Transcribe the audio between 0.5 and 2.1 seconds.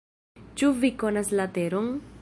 Ĉu vi konas la teron?